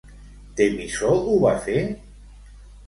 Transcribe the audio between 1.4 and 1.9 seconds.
va fer?